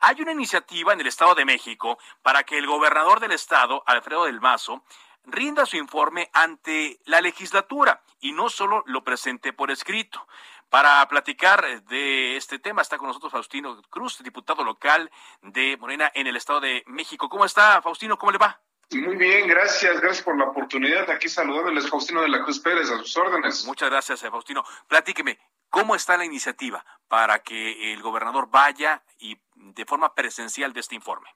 [0.00, 4.24] Hay una iniciativa en el Estado de México para que el gobernador del estado, Alfredo
[4.24, 4.84] del Mazo,
[5.24, 10.26] rinda su informe ante la legislatura y no solo lo presente por escrito.
[10.68, 15.10] Para platicar de este tema está con nosotros Faustino Cruz, diputado local
[15.42, 17.28] de Morena en el Estado de México.
[17.28, 18.18] ¿Cómo está, Faustino?
[18.18, 18.60] ¿Cómo le va?
[18.90, 21.10] Muy bien, gracias, gracias por la oportunidad.
[21.10, 23.66] Aquí saludándoles, Faustino de la Cruz Pérez, a sus órdenes.
[23.66, 24.64] Muchas gracias, eh, Faustino.
[24.86, 25.38] Platíqueme,
[25.70, 30.94] ¿cómo está la iniciativa para que el gobernador vaya y de forma presencial de este
[30.94, 31.28] informe?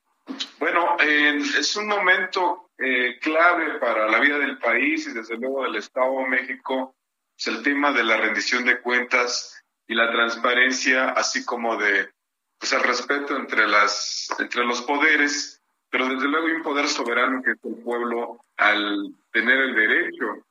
[0.59, 5.65] Bueno, eh, es un momento eh, clave para la vida del país y desde luego
[5.65, 6.95] del Estado de México.
[7.37, 12.11] Es el tema de la rendición de cuentas y la transparencia, así como de
[12.59, 17.43] pues, el respeto entre, las, entre los poderes, pero desde luego hay un poder soberano
[17.43, 20.46] que es el pueblo al tener el derecho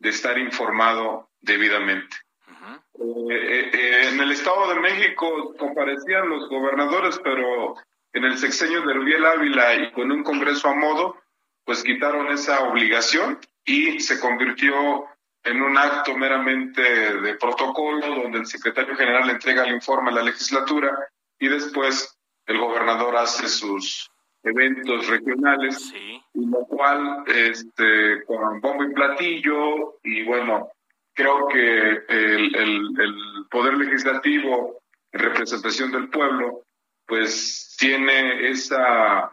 [0.00, 2.16] de estar informado debidamente.
[2.64, 7.74] Eh, eh, en el Estado de México comparecían los gobernadores, pero
[8.12, 11.16] en el sexenio de Rubiel Ávila y con un Congreso a modo,
[11.64, 15.06] pues quitaron esa obligación y se convirtió
[15.44, 20.22] en un acto meramente de protocolo donde el secretario general entrega el informe a la
[20.22, 24.10] legislatura y después el gobernador hace sus
[24.44, 25.92] eventos regionales,
[26.34, 30.68] y lo cual este, con bombo y platillo y bueno,
[31.14, 34.80] creo que el, el, Poder Legislativo,
[35.12, 36.62] en representación del pueblo,
[37.06, 39.30] pues tiene esa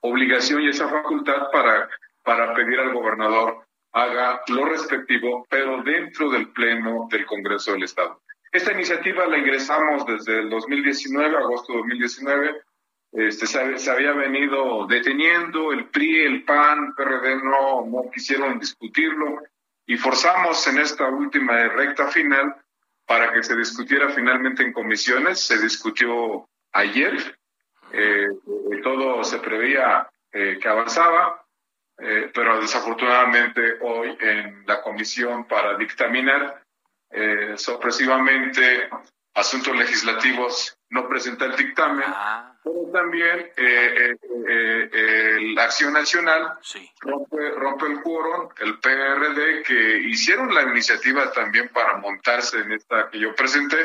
[0.00, 1.90] obligación y esa facultad para,
[2.22, 8.22] para pedir al gobernador haga lo respectivo, pero dentro del Pleno del Congreso del Estado.
[8.52, 12.62] Esta iniciativa la ingresamos desde el 2019, agosto de 2019.
[13.12, 19.42] Este, se, se, había venido deteniendo, el PRI, el PAN, PRD no, no quisieron discutirlo
[19.90, 22.54] y forzamos en esta última recta final
[23.04, 25.40] para que se discutiera finalmente en comisiones.
[25.40, 27.36] Se discutió ayer,
[27.92, 28.28] eh,
[28.84, 31.44] todo se preveía eh, que avanzaba,
[31.98, 36.62] eh, pero desafortunadamente hoy en la comisión para dictaminar,
[37.56, 38.88] sorpresivamente,
[39.34, 42.04] asuntos legislativos no presenta el dictamen.
[42.06, 46.58] Ah pero también eh, eh, eh, la Acción Nacional
[47.00, 53.08] rompe, rompe el quórum, el PRD, que hicieron la iniciativa también para montarse en esta
[53.10, 53.78] que yo presenté,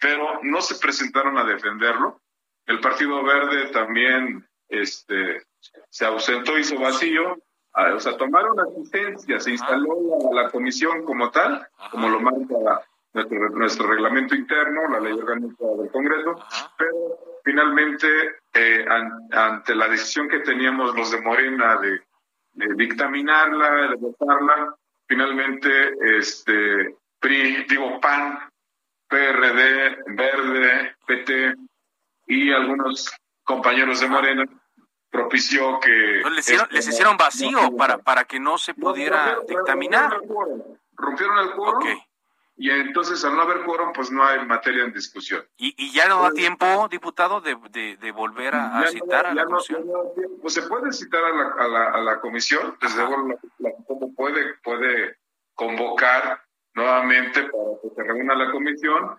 [0.00, 2.20] pero no se presentaron a defenderlo.
[2.66, 5.42] El Partido Verde también este,
[5.88, 7.38] se ausentó, hizo vacío.
[7.72, 9.96] Ah, o sea, tomaron asistencia, se instaló
[10.32, 15.90] la, comisión como tal, como lo marca nuestro, nuestro reglamento interno, la ley orgánica del
[15.90, 16.36] Congreso,
[16.76, 18.06] pero finalmente,
[18.52, 18.84] eh,
[19.32, 22.00] ante la decisión que teníamos los de Morena de,
[22.76, 24.74] dictaminarla, de votarla,
[25.06, 28.38] finalmente, este, PRI, digo PAN,
[29.08, 31.54] PRD, Verde, PT
[32.26, 34.44] y algunos compañeros de Morena
[35.10, 36.22] propició que...
[36.30, 40.20] les hicieron, les hicieron vacío para, para que no se pudiera dictaminar.
[40.96, 42.00] Rompieron el quórum
[42.60, 45.42] y entonces al no haber quórum, pues no hay materia en discusión.
[45.56, 47.56] ¿Y, y ya no da tiempo, diputado, de,
[47.98, 49.82] de, volver a, citar a la comisión?
[50.42, 53.28] pues se puede citar a la, a la, a la comisión, desde luego
[53.60, 53.70] la,
[54.14, 55.16] puede, puede
[55.54, 56.42] convocar
[56.74, 59.16] nuevamente para que se reúna la comisión,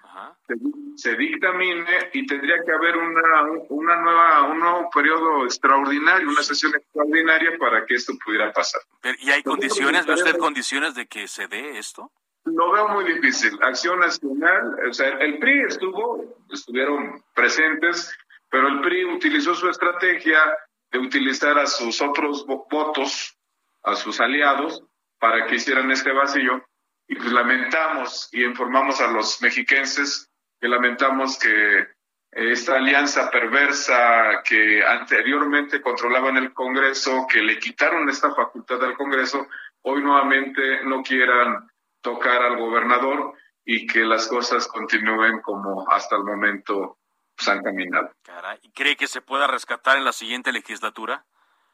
[0.95, 6.73] se, dictamine y tendría que haber una, una nueva, un nuevo periodo extraordinario, una sesión
[6.75, 8.81] extraordinaria para que esto pudiera pasar.
[9.19, 12.11] ¿Y hay condiciones, ve usted condiciones de que se dé esto?
[12.45, 13.57] Lo veo muy difícil.
[13.61, 18.15] Acción Nacional, o sea, el PRI estuvo, estuvieron presentes,
[18.49, 20.39] pero el PRI utilizó su estrategia
[20.91, 23.37] de utilizar a sus otros votos,
[23.83, 24.83] a sus aliados,
[25.19, 26.65] para que hicieran este vacío.
[27.07, 30.29] Y pues lamentamos y informamos a los mexiquenses
[30.59, 31.87] que lamentamos que
[32.31, 39.47] esta alianza perversa que anteriormente controlaban el Congreso, que le quitaron esta facultad al Congreso,
[39.81, 41.69] hoy nuevamente no quieran
[42.01, 43.33] tocar al gobernador
[43.65, 46.97] y que las cosas continúen como hasta el momento
[47.37, 48.11] se han caminado.
[48.61, 51.25] ¿Y cree que se pueda rescatar en la siguiente legislatura?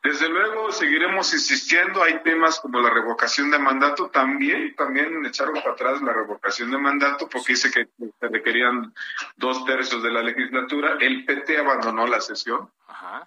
[0.03, 5.71] Desde luego seguiremos insistiendo, hay temas como la revocación de mandato, también, también echaron para
[5.71, 7.89] atrás la revocación de mandato porque dice que
[8.19, 8.93] se requerían
[9.35, 12.69] dos tercios de la legislatura, el PT abandonó la sesión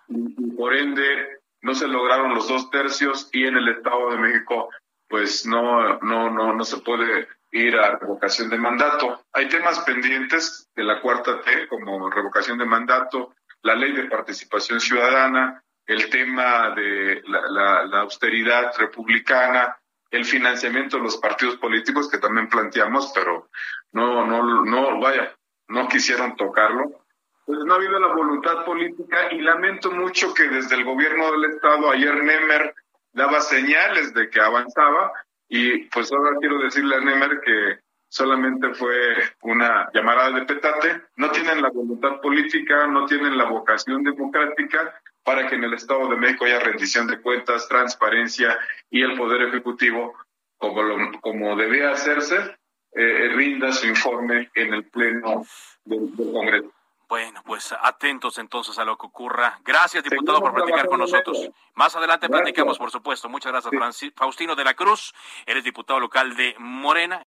[0.08, 4.70] y por ende no se lograron los dos tercios y en el Estado de México
[5.10, 9.24] pues no, no, no, no se puede ir a revocación de mandato.
[9.32, 14.80] Hay temas pendientes de la cuarta T, como revocación de mandato, la ley de participación
[14.80, 19.76] ciudadana, el tema de la, austeridad republicana,
[20.12, 23.48] el financiamiento de los partidos políticos que también planteamos, pero
[23.90, 25.34] no, no, no, vaya,
[25.66, 27.04] no quisieron tocarlo.
[27.46, 31.46] Pues no ha habido la voluntad política y lamento mucho que desde el gobierno del
[31.46, 32.74] estado ayer Nemer
[33.12, 35.12] daba señales de que avanzaba
[35.48, 38.94] y pues ahora quiero decirle a Nemer que solamente fue
[39.42, 45.48] una llamada de petate, no tienen la voluntad política, no tienen la vocación democrática para
[45.48, 48.58] que en el Estado de México haya rendición de cuentas, transparencia
[48.90, 50.14] y el Poder Ejecutivo,
[50.56, 52.56] como, como debe hacerse,
[52.92, 55.44] eh, rinda su informe en el Pleno
[55.84, 56.72] del, Congreso.
[57.10, 59.60] Bueno, pues atentos entonces a lo que ocurra.
[59.64, 61.50] Gracias, diputado, por platicar con nosotros.
[61.74, 63.28] Más adelante platicamos, por supuesto.
[63.28, 65.12] Muchas gracias, Faustino de la Cruz.
[65.44, 67.20] Eres diputado local de Morena.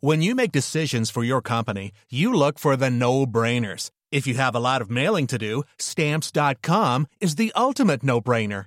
[0.00, 3.90] When you make decisions for your company, you look for the no-brainers.
[4.12, 8.66] If you have a lot of mailing to do, stamps.com is the ultimate no-brainer.